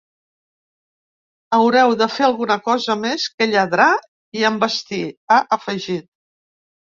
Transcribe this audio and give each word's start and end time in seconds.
Haureu 1.57 1.91
de 1.99 2.07
fer 2.13 2.25
alguna 2.27 2.57
cosa 2.69 2.95
més 3.03 3.27
que 3.41 3.47
lladrar 3.51 3.89
i 4.39 4.47
envestir, 4.51 5.03
ha 5.31 5.37
afegit. 5.59 6.09